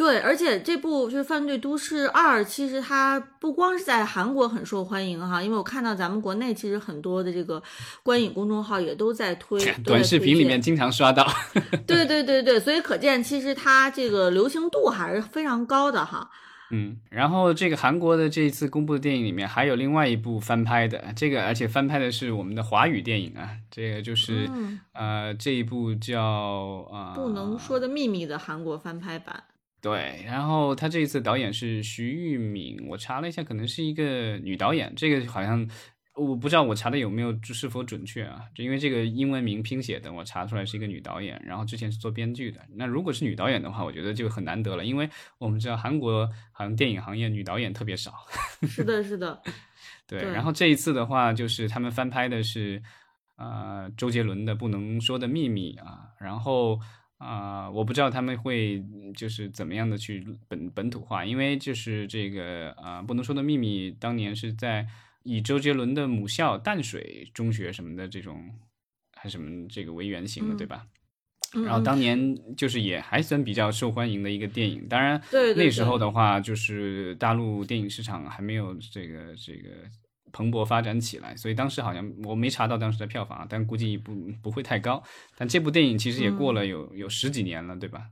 [0.00, 7.62] 对，而且这部就是《犯罪都市二》，其实它不光是在韩国很受欢迎哈，因为我看到咱们国内其实很多的这个
[8.02, 11.30] 观影公众号也都在推， 短视频里面经常刷到。
[11.86, 16.30] 对对对对，所以可见其实它这个流行度还是非常高的哈。
[16.70, 24.48] 嗯，然后这个韩国的这一次公布的电影里面还有另外一部翻拍的，这个而且翻拍的是我们的华语电影啊，这个就是
[24.94, 26.22] 呃这一部叫
[26.90, 29.44] 啊不能说的秘密的韩国翻拍版。
[29.82, 34.92] 对，然后他这一次导演是徐玉敏，我查了一下，可能是一个女导演。
[34.94, 35.66] 这个好像
[36.14, 38.42] 我不知道我查的有没有是否准确啊？
[38.54, 41.40] 就因为这个英文名拼写的，我查出来是一个女导演。
[41.42, 42.60] 然后之前是做编剧的。
[42.74, 48.12] 那如果是女导演的话，我觉得就很难得了，因为我们知道韩国好像电影行业女导演特别少。
[48.68, 49.40] 是的，是的。
[50.06, 52.82] 对，然后这一次的话，就是他们翻拍的是
[53.36, 56.78] 呃周杰伦的《不能说的秘密》啊，然后。
[57.20, 58.82] 啊，我不知道他们会
[59.14, 64.86] 就是怎么样的去本本土化，因为就是这个啊，不能说的秘密，当年是在
[65.22, 68.50] 以周杰伦的母校淡水中学什么的这种
[69.14, 70.86] 还什么这个为原型的，对吧？
[71.52, 79.68] 然后当年就是也还算比较受欢迎的一个电影，当然那时候的话，就是大陆电影市场还没有这个这个。
[80.32, 84.12] 蓬勃发展起来，所以当时好像我没查到当时的票房，但估计不
[84.42, 85.02] 不会太高。
[85.36, 88.06] 但这部电影其实也过了有有十几年了，对吧？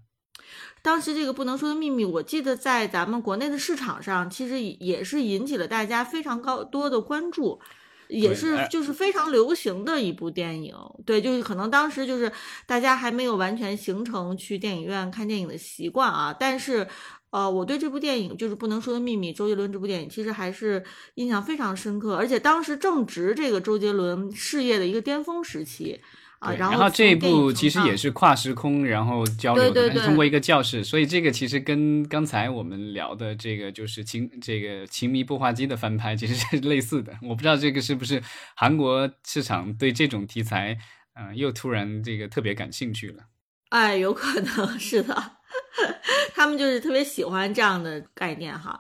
[0.83, 7.61] 当时这个不能说的秘密，我记得在咱们国内的市场上，其实也是引起了大家非常高多的关注，
[8.09, 10.75] 也是就是非常流行的一部电影。
[11.05, 12.33] 对，就是可能当时就是
[12.67, 16.87] 大家还没有完全形成去电影院看电影的习惯啊，但是。
[17.31, 20.83] 呃，我对这部电影就是不能说的秘密，周杰伦这部电影其实还是
[21.17, 26.01] 印象非常深刻，而且当时正值这个周杰伦事业的一个巅峰时期
[26.38, 26.53] 啊。
[26.55, 37.12] 然后这一部其实也是跨时空，然后交流的，通过一个教室，所以这个其实跟刚才我们聊的这个就是情这个情迷破画机的翻拍其实是类似的。
[37.23, 38.23] 我不知道这个是不是
[38.57, 40.79] 韩国市场对这种题材，
[41.14, 43.25] 嗯，又突然这个特别感兴趣了。
[43.69, 45.38] 哎，有可能是的。
[46.35, 48.79] 他们就是特别喜欢这样的概念哈，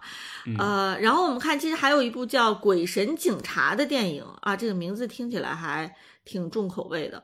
[0.58, 5.92] 呃，然后我们看，其实还有一部叫《鬼神警察》的电影啊，这个名字听起来还
[6.24, 7.22] 挺重口味的。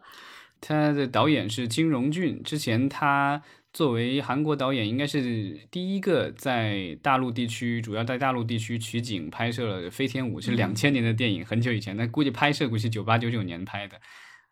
[0.61, 14.01] 他的导演是金荣俊，之前他作为韩国导演，应该是第一个在大陆地区，主要在大陆地区取景拍摄了《飞天舞》，是两千年的电影，很久以前，那估计拍摄估计九八九九年拍的，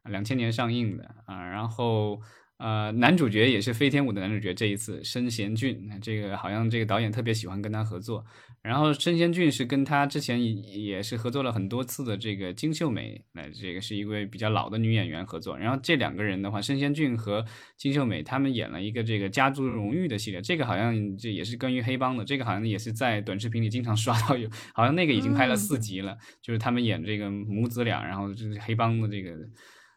[0.04, 2.20] 两千年上映的啊，然后。
[2.62, 8.24] 呃，男主角也是《飞天舞》的男主角，这一次申贤俊，这个好像这个导演特别喜欢跟他合作。
[8.62, 15.58] 然后申贤俊是跟他之前也是合作了很多次的这个金秀美，那这个是一位比较老的女演员合作。
[15.58, 17.44] 然后这两个人的话，申贤俊和
[17.76, 29.32] 金秀美他们演了一个这个家族荣誉的系列，这个好像这也是关于黑帮的，这个好像也是在短视频里经常刷到有，好像那个已经拍了四集了，就是他们演这个母子俩，然后就是黑帮的这个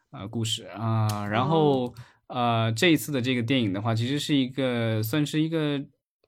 [0.10, 1.94] 呃故事啊，然后。
[2.28, 5.84] 呃，这一次的这个电影的话，其实是一个算是一个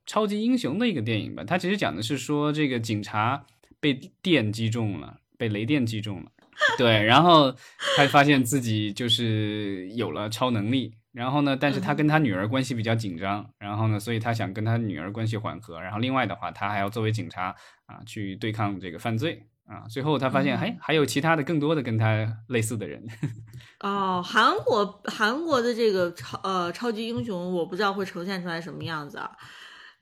[0.05, 1.43] 超级英雄的一个电影吧。
[1.43, 3.45] 它其实讲的是说，这个警察
[3.79, 6.31] 被电击中了，被雷电击中了，
[6.77, 7.51] 对，然后
[7.95, 17.55] 他发现自己就是有了超能力，然后呢，但是他跟他女儿关系比较紧张，然后呢，所以他想跟他女儿关系缓和，然后另外的话，他还要作为警察
[17.87, 19.43] 啊去对抗这个犯罪。
[19.67, 23.05] 啊，最后他发现，哎，还有其他的更多的跟他类似的人。
[23.81, 29.29] 哦，韩国韩国的这个超呃超级英雄，我不知道会呈现出来什么样子啊。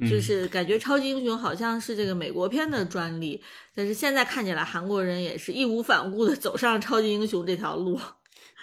[0.10, 3.42] 就是感觉超级英雄好像是这个美国片的专利，
[3.74, 7.98] 但是现在看起来韩国人也是义无反顾的走上超级英雄这条路。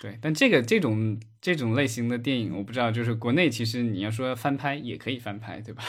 [0.03, 5.85] 对，但这个这种这种类型的电影，我不知道，就是国内其实你要说翻拍也可以翻拍，对吧？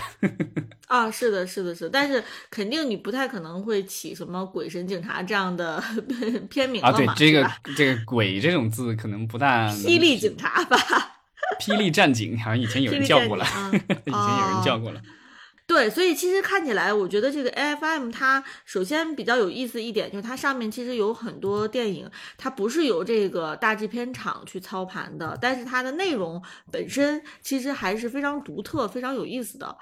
[0.86, 5.84] 啊，是的，是的，是，但是肯定你不太可能会起什么“鬼神警察”这样的
[6.48, 6.92] 片名啊。
[6.92, 9.68] 对，这个这个“鬼”这种字可能不大。
[9.72, 10.78] 霹雳警察吧，
[11.60, 15.02] 霹雳战警好像以前有人叫过了， 以前有人叫哦过了。
[15.66, 29.78] 对，所以其实看起来，我觉得这个 AFM 它首先比较有意思一点，就是它上面其实有很多电影，它不是由这个大制片厂去操盘的，但是它的内容本身其实还是非常独特、非常有意思的。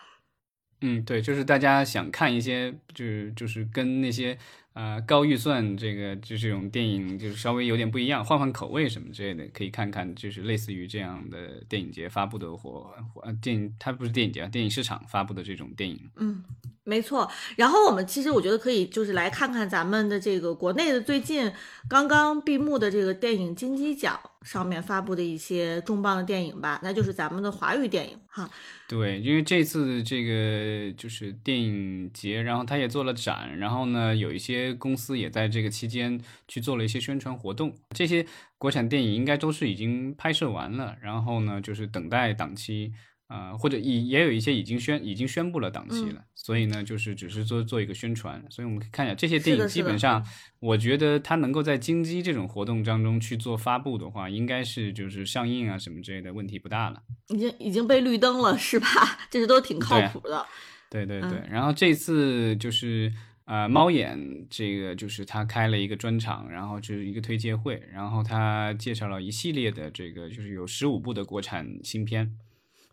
[0.81, 4.37] 嗯，对，就是大家想看一些，就是就是跟那些
[4.73, 15.99] 呃高预算这个就这种电影，就是稍微有点不一样，换换口味什么之类的，可以看看，就是类似于这样的电影节发布的或或电影，它不是电影节啊，电影市场发布的这种电影。
[16.15, 16.43] 嗯，
[16.83, 17.29] 没错。
[17.55, 21.51] 然后我们其实我觉得可以就是来看看咱们的这个国内的最近
[21.89, 28.49] 刚刚闭幕的这个电影金鸡奖上面发布的一些重磅的电影吧，那就是咱们的华语电影哈。
[28.87, 37.75] 对，因为这次这个就是电影节，然后他也做了展，然后呢，有一些公司也在这个期间去做了一些宣传活动。
[37.95, 38.25] 这些
[38.57, 42.91] 国产电影应该都是已经拍摄完了，然后呢，就是等待档期
[43.31, 48.43] 啊、或者也也有一些已经宣已经宣布了档期了，所以呢，就是只是做做一个宣传。
[48.49, 50.21] 所以我们可以看一下这些电影，基本上
[50.59, 57.01] 我觉得它能够在金鸡这种活动当中去做发布的话，应该是就是上映啊什么之类的问题不大了。
[57.29, 58.87] 已经已经被绿灯了是吧？
[59.31, 60.45] 这是都挺靠谱的。
[60.89, 63.09] 对对对，嗯然后这次就是
[63.45, 72.33] 呃，猫眼这个就是他开了一个专场，然后就是一个推介会，然后他介绍了一系列的这个就是有十五部的国产新片，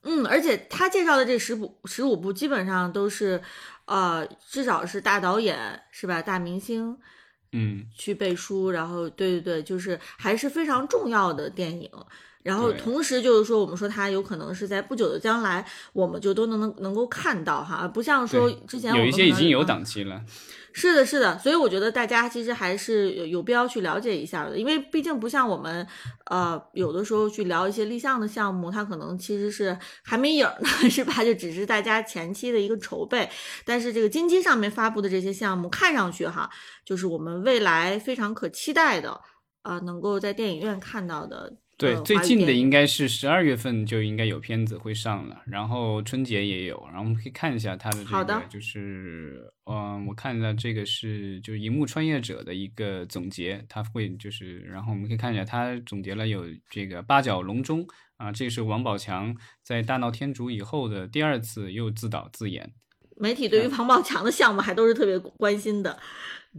[0.03, 3.41] 嗯，而且他介绍的这十部十五部基本上都是，
[3.87, 6.23] 呃，至少是大导演是吧？
[6.23, 6.97] 大明星
[7.53, 11.91] 嗯，去背书，然后对对对，就是还是非常重要的电影。
[12.43, 20.23] 然后同时就是说，我们说它有可能是在不久的将来，我们就都能能能够看到哈，而不像说之前有一些已经有档期了，
[20.73, 25.87] 是的，是的，所以我觉得大家其实还是有有必要去了解一下的，因为毕竟不像我们，
[26.27, 31.25] 呃，有的时候去聊一些立项的项目，它可能其实是还没影儿呢， 是吧？
[31.25, 33.29] 就只是大家前期的一个筹备。
[33.65, 36.49] 但是这个金鸡上面发布的这些项目，看上去哈，
[36.85, 39.21] 就是我们未来非常可期待的，
[39.63, 41.53] 啊、能够在电影院看到的。
[41.79, 57.87] 对，呃最近的应该是十二月份就应该有片子会上了，然后春节也有，然后我们可以看一下它的这个，就是，嗯，我看到这个是就是《荧幕穿越者》的一个总结，它会就是，然后我们可以看一下，它总结了有这个八角笼中
[58.17, 62.73] 啊，这是王宝强在《大闹天竺》以后的第二次又自导自演，
[63.19, 65.99] 媒体对于王宝强的项目还都是特别关心的。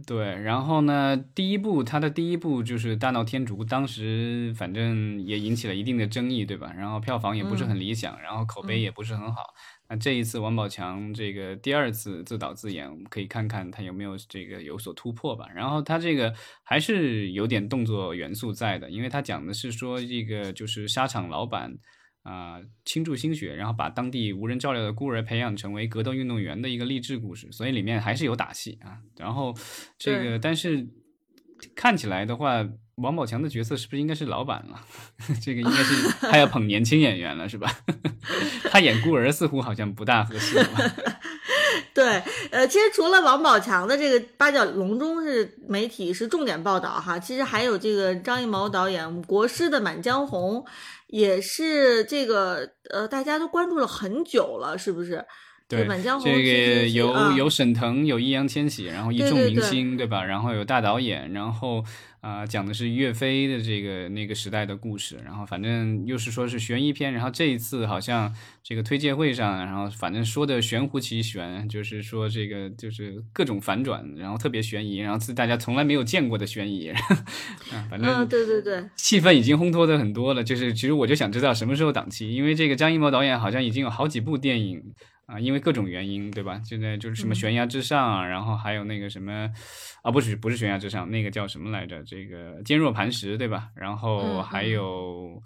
[0.06, 6.72] 对，然后呢，第一部他的第一部就是《大闹天竺》，当时反正也引起了一定的争议，对吧？
[6.76, 9.42] 然后票房也不是很理想，然后口碑嗯也不是很好。
[9.88, 15.46] 那这一次王宝强这个第二次自导自演，我们可以看看他有没有这个有所突破吧。
[15.54, 21.76] 然后他这个还是有点动作元素在的，因为他讲的是说这个就是沙场老板。
[22.22, 28.98] 啊、倾注心血，然后把当地无人照料的孤儿培养成为格斗运动员的一个励志故事，所以里面还是有打戏啊。
[29.16, 29.54] 然后
[29.98, 30.86] 这个，但是
[31.74, 34.80] 看起来的话，王宝强的角色是不是应该是老板了？
[35.40, 37.70] 这个应该是 他要捧年轻演员了，是吧？
[38.70, 40.78] 他演孤儿似乎好像不大合适吧？
[41.92, 50.60] 对，呃，其实除了王宝强的这个八角笼中是媒体是重点报道哈，其实还有这个张艺谋导演国师的《满江红》，
[51.10, 55.24] 也是这个呃大家都关注了很久了，是不是？
[55.70, 60.24] 对，满江红这个有啊有沈腾，有易烊千玺，然后一众明星，对吧？
[60.24, 61.84] 然后有大导演，然后
[62.20, 76.88] 啊、讲的是岳飞的这个那个时代的故事，然后反正又是说是悬疑片，然后这一次好像这个推介会上，然后反正说的玄乎其玄，就是说这个就是各种反转，然后特别悬疑，然后是大家从来没有见过的悬疑，
[77.72, 84.82] 啊，反正嗯，对对对，气氛已经烘托的很多了，就是其实我就想知道什么时候档期，因为这个张艺谋导演好像已经有好几部电影
[85.30, 86.60] 啊、因为各种原因，对吧？
[86.64, 89.48] 现在就是什么嗯悬崖之上啊，然后还有那个什么
[90.02, 92.02] 啊，不是不是悬崖之上，那个叫什么来着？
[92.04, 93.68] 这个坚若磐石，对吧？
[93.74, 95.42] 然后嗯还嗯有。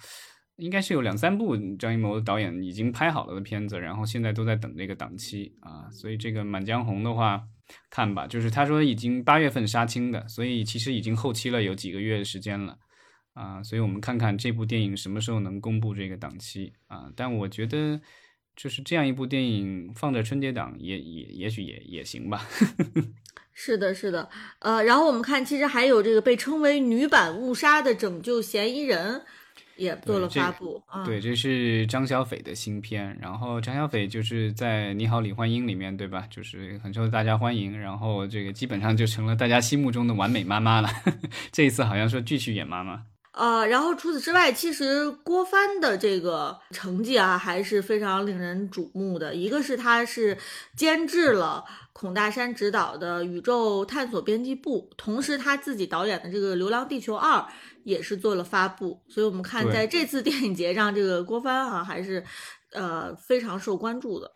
[0.56, 7.42] 应该是有两三部张艺谋导演已经拍好了的片子，然后现在都在等这个档期啊，所以这个《满江红》的话，
[7.90, 12.78] 看吧，就是他说已经八月份杀青的，所以其实已经后期了有几个月的时间了。
[13.32, 17.10] 啊，所以我们看看这部电影什么时候能公布这个档期啊？
[17.16, 18.00] 但我觉得
[18.56, 22.46] 就是这样一部电影放在春节档也也也许也也行吧。
[23.52, 24.28] 是的，是的，
[24.58, 29.22] 呃，然后我们看，其实还有这个被称为女版误杀的拯救嫌疑人。
[29.76, 33.18] 也做了发布，对，这是张小斐的新片。
[33.20, 36.28] 然后张小斐就是在《你好，李焕英》里面，对吧？
[36.30, 37.76] 就是很受大家欢迎。
[37.76, 40.88] 然后这个基本上就成了大家心目中的完美妈妈了。
[41.50, 43.02] 这一次好像说继续演妈妈。
[43.36, 49.34] 呃，然后除此之外，其实郭帆的这个成绩啊，还是非常令人瞩目的。
[49.34, 50.38] 一个是他是
[50.76, 57.38] 监制了孔大山执导的《宇宙探索编辑部》，同时他自己导演的这个《流浪地球二》。
[57.84, 62.24] 也是做了发布，所以我们看在这次 电影节上，这个郭帆啊还是
[62.72, 64.30] 呃非常受关注的。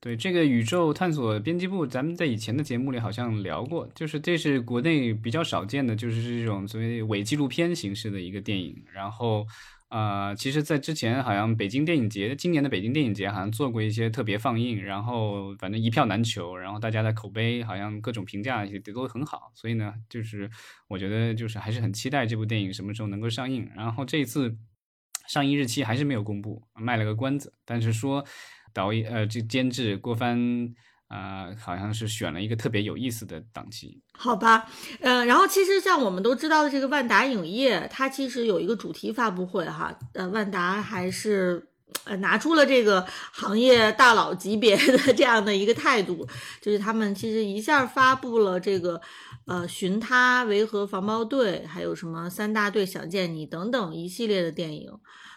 [0.00, 9.46] 对这个宇宙探索编辑部，咱们在以前的节目里好像聊过，就是这是国内比较少见的，就是这种所谓伪纪录片形式的一个电影，然后。
[9.88, 20.50] 啊，其实，在之前好像北京电影节，今年的北京电影节好像做过一些特别放映，然后反正一票难求，然后大家的口碑好像各种评价也都很好，所以呢，就是
[20.88, 23.70] 我觉得就是还是很期待这部电影什么时候能够上映。
[23.76, 24.56] 然后这一次
[25.28, 28.26] 上映日期还是没有公布，卖了个关子，但是说
[28.76, 30.74] 导演呃这监制郭帆。
[31.08, 34.66] 啊，好像是选了一个特别有意思的档期，好吧，
[34.98, 41.64] 呃，然后其实像我们都知道的这个万达影业，它其实有一个主题发布会哈，呃，万达还是
[42.06, 46.26] 呃拿出了这个行业大佬级别的这样的一个态度，
[46.60, 49.00] 就是他们其实一下发布了这个
[49.46, 54.90] 呃寻他、维和防暴队，还有什么三大队想见你等等一系列的电影，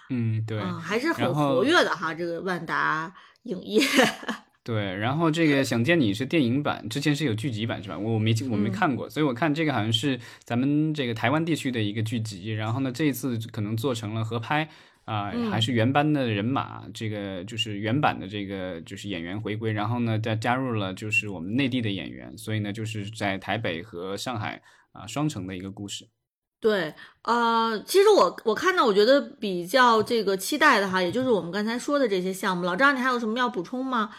[0.09, 3.13] 嗯，对，还是很活跃的哈，这个万达
[3.43, 3.81] 影业。
[4.61, 7.97] 对，然后这个想见你是电影版，之前是有剧集版是吧？
[7.97, 14.69] 我没我没看过，所以我看这个好像是咱们这个台湾地区的一个剧集，然后呢这一次可能做成了合拍
[15.05, 24.61] 啊，还是原班的人马，这个就是原版的这个就是演员回归，然后呢再加入了就是我们内地的演员，所以呢就是在台北和上海
[24.91, 26.07] 啊双城的一个故事。
[26.61, 32.65] 对，呃，其实我我看到我觉得比较这个期待的哈，也就是我们刚才说的这些项目。
[32.65, 34.09] 老张，你还有什么要补充吗？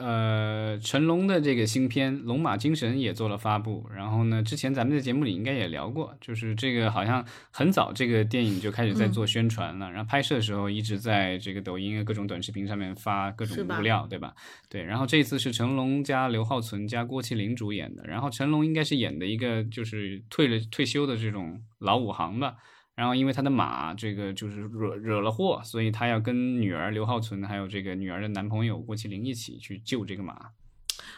[0.00, 3.86] 呃，成龙的这个新片《龙马精神》也做了发布。
[3.94, 9.90] 然后呢，之前咱们在节目里应该也聊过，就是这个好像很早这个电影就开始在做宣传了。
[9.90, 14.34] 然后拍摄的时候一直在这个抖音啊各种短视频上面发各种物料，对吧？
[14.68, 14.82] 对。
[14.82, 18.04] 然后这次是成龙加刘浩存加郭麒麟主演的。
[18.06, 22.54] 然后成龙应该是演的一个就是退了退休的这种老武行吧。
[22.98, 30.36] 然后，因为他的马这个就是惹惹了祸，所以他要跟女儿刘浩存，还有这个女儿的男朋友郭麒麟一起去救这个马。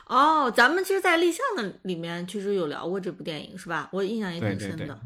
[0.07, 3.89] 哦，咱们其实，在立项的里面其实有聊过这部电影，是吧？
[3.95, 5.01] 我印象也挺深的。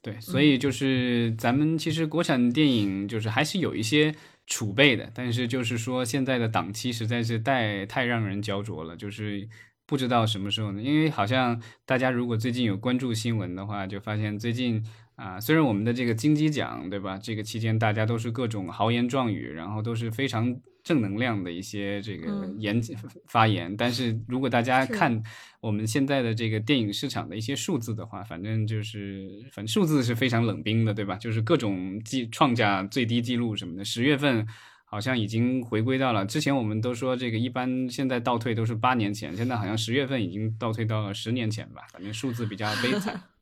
[0.00, 4.14] 对，所以就是咱们其实国产电影就是还是有一些
[4.46, 9.48] 储备的，但是就是说现在的档期实在是太太让人焦灼了，就是
[9.84, 10.80] 不知道什么时候呢？
[10.80, 14.84] 因为好像大家如果最近有关注新闻的话，就发现最近。
[15.16, 17.16] 啊，虽然我们的这个金鸡奖，对吧？
[17.16, 22.82] 这个期间大家都是各种豪言壮语，然后都是非常正能量的一些这个言
[23.28, 25.22] 发言，但是如果大家看
[25.60, 31.14] 我们现在的这个电影市场的一些数字的话，反正就是反正数字是非常冷冰的，对吧？
[31.16, 33.84] 就是各种记创下最低记录什么的。
[33.84, 34.44] 十月份
[34.84, 43.22] 好像已经回归到了之前，我们都说这个一般现在倒退都是八年前，现在好像十月份已经倒退到了十年前吧，反正数字比较悲惨。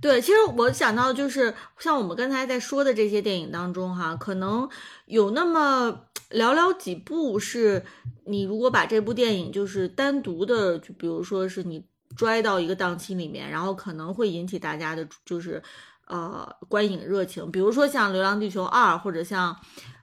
[0.00, 4.68] 对，其实我想到就是，像我们刚才在说的这些电影当中，哈，可能
[5.06, 7.84] 有那么寥寥几部是，
[8.24, 11.84] 你如果把这部电影就是单独的，就比如说是你
[12.16, 15.62] 拽到一个档期里面，然后可能会引起大家的，就是
[16.06, 19.56] 呃观影热情，比如说像《流浪地球二》或者像。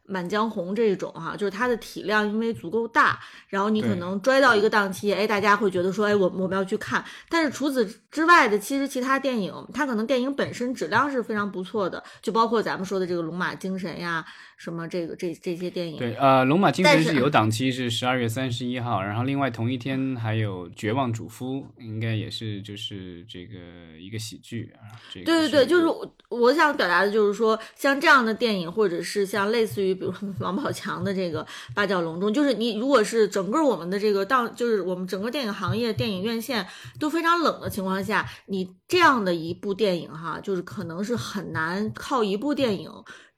[0.05, 7.03] 满江红这种哈，就是它的体量因为足够大，然后你可能拽到一个档期，哎，大家会觉得说，哎，我我们要去看。
[7.29, 14.25] 但是除此之外的，其实其他电影，它可能电影本身质量是非常不错的，就包括咱们说的这个《龙马精神》呀。
[14.55, 15.97] 什么这个这这些电影？
[15.97, 23.55] 对，呃，龙马精神是有档期，是十二月三十一号，然后另外同一天还有绝望主夫，应该也是就是这个
[23.99, 24.95] 一个喜剧啊。
[25.11, 36.67] 对对对，就是我想表达的就是说，像这样的电影，或者是像类似于比如王宝强的这个八角笼中，就是你如果是整个我们的这个档，就是我们整个电影行业电影院线
[36.99, 42.91] 都非常冷的情况下，你这样的一部电影哈，就是可能是很难靠一部电影。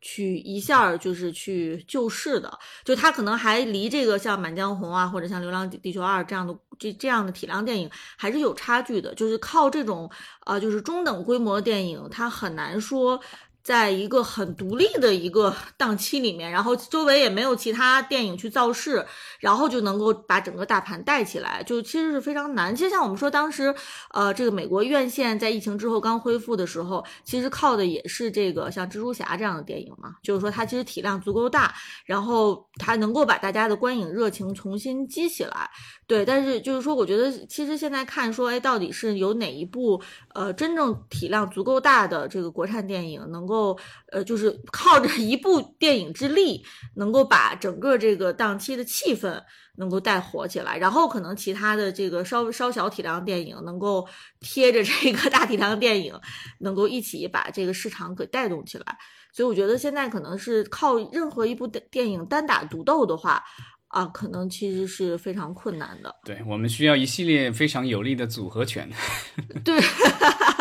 [0.07, 9.15] 去一下就是去救市的，就他可能还离这个像《满江红》啊，或者像《流浪地球二》这样的这这样的体量电影还是有差距的。
[9.15, 10.07] 就是靠这种
[10.45, 13.19] 呃，就是中等规模的电影，它很难说
[13.65, 19.03] 在一个很独立的一个档期里面，然后周围也没有其他电影去造势，
[19.45, 22.75] 然后就能够把整个大盘带起来，就其实是非常难。
[22.75, 23.71] 其实像我们说当时，
[24.11, 31.71] 呃，这个美国院线在疫情之后刚恢复的时候，其实靠的也是这个像蜘蛛侠这样的电影嘛，就是说它其实体量足够大，
[32.05, 35.69] 然后它能够把大家的观影热情重新激起来。
[36.07, 40.01] 对，但是就是说，我觉得其实现在看说，哎，到底是有哪一部
[40.33, 43.77] 呃真正体量足够大的这个国产电影，能够
[44.15, 49.43] 呃就是靠着一部电影之力，能够把整个这个档期的气氛
[49.75, 54.07] 能够带火起来，然后可能其他的这个稍稍小体量电影能够
[54.39, 56.17] 贴着这个大体量电影，
[56.59, 58.97] 能够一起把这个市场给带动起来。
[59.33, 63.43] 所以我觉得现在可能是靠任何一部电电影单打独斗的话。
[63.87, 66.13] 啊，可能其实是非常困难的。
[66.25, 68.89] 对我们需要一系列非常有力的组合拳。
[69.63, 69.79] 对，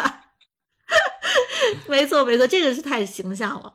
[1.88, 3.72] 没错没错，这个是太形象了。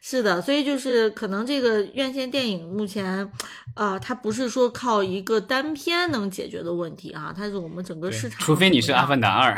[0.00, 3.30] 是的，所以就是可能这个院线电影目前，
[3.76, 8.40] 呃，它不是说靠一个单片能解决的问题啊，它是我们整个市场。
[8.40, 9.56] 除非你是《阿凡达二》。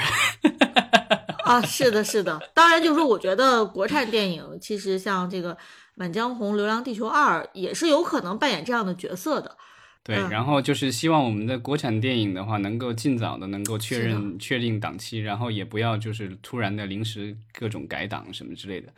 [1.44, 2.40] 啊，是的，是的。
[2.52, 5.56] 当然，就是说，我觉得国产电影其实像这个。
[5.96, 9.56] 《满江红》《流浪地球二》也是有可能扮演这样的角色的，
[10.04, 10.16] 对。
[10.28, 18.92] 然后就是希望我们的国产电影的话，能够尽早的能够确认确定档期，然后也不要就是突然的临时各种改档什么之类的。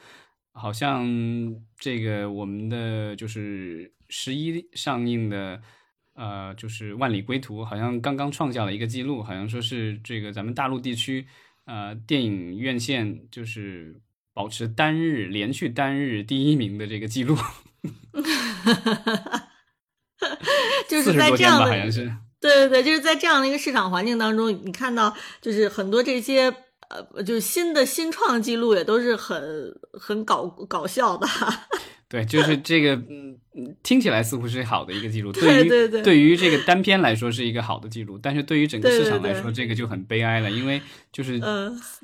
[0.53, 1.09] 好像
[1.79, 5.63] 这个我们的就是十一上映的，
[6.15, 11.27] 呃，就是《万里归途》，好像刚刚创下了一个记录，好像说是这个咱们大陆地区，
[11.65, 14.01] 呃，电影院线就是。
[14.37, 17.35] 保持单日连续单日第一名的这个记录，
[21.05, 26.53] 就是在这样的，好像是对对对，就是在这样的一个市场环境当中，你看到就是很多这些
[26.89, 29.43] 呃，就是新的新创记录也都是很
[29.93, 31.27] 很搞搞笑的。
[32.09, 33.37] 对，就是这个，嗯，
[33.83, 35.33] 听起来似乎是好的一个记录。
[35.33, 40.81] 对对对，对于这个单片来说是一个好的记录，但是对于整个市场来说，这个就很悲哀了，因为
[41.11, 41.41] 就是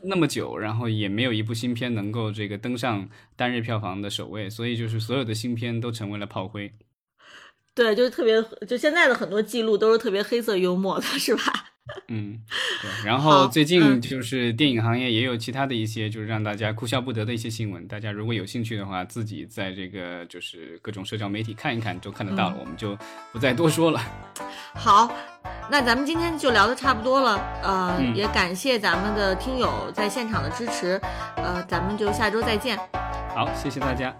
[0.03, 6.73] 那么久，然后也没有一部新片能够这个登上单日票房的首位，所以就是所有的新片都成为了炮灰。
[7.75, 11.43] 对，就是特别，就现在的很多记录都是特别黑色幽默的， 是吧？
[12.09, 12.39] 嗯，
[12.81, 12.91] 对。
[13.05, 17.87] 然后最近就是电影行业也有其他的一些，就是让大家哭笑不得的一些新闻。
[17.89, 22.57] 大家如果有兴趣的话，自己在这个就是各种社交媒体看一看，就看得到了。
[22.61, 22.97] 我们就
[23.33, 24.01] 不再多说了。
[24.75, 25.13] 好，
[25.71, 27.37] 那咱们今天就聊的差不多了。
[27.63, 31.01] 呃，也感谢咱们的听友在现场的支持。
[31.37, 32.79] 呃，咱们就下周再见。
[33.35, 34.15] 好，谢谢大家。